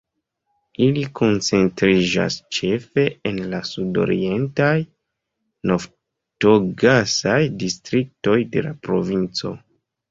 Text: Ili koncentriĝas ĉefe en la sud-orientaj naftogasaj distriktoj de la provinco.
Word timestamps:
Ili 0.85 1.01
koncentriĝas 1.19 2.37
ĉefe 2.59 3.05
en 3.33 3.39
la 3.53 3.61
sud-orientaj 3.73 4.73
naftogasaj 5.73 7.41
distriktoj 7.63 8.41
de 8.57 8.69
la 8.71 8.79
provinco. 8.89 9.57